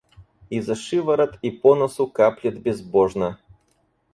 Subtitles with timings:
[0.51, 3.37] И за шиворот и по носу каплет безбожно.